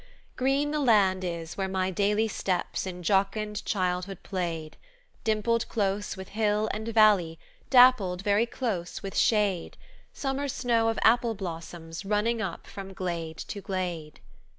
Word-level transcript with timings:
"Green 0.35 0.71
the 0.71 0.79
land 0.79 1.23
is 1.23 1.57
where 1.57 1.67
my 1.67 1.91
daily 1.91 2.27
Steps 2.27 2.87
in 2.87 3.03
jocund 3.03 3.63
childhood 3.65 4.23
played, 4.23 4.75
Dimpled 5.23 5.69
close 5.69 6.17
with 6.17 6.29
hill 6.29 6.67
and 6.73 6.87
valley, 6.87 7.37
Dappled 7.69 8.23
very 8.23 8.47
close 8.47 9.03
with 9.03 9.15
shade; 9.15 9.77
Summer 10.11 10.47
snow 10.47 10.87
of 10.89 10.97
apple 11.03 11.35
blossoms 11.35 12.03
running 12.03 12.41
up 12.41 12.65
from 12.65 12.93
glade 12.93 13.37
to 13.37 13.61
glade. 13.61 14.21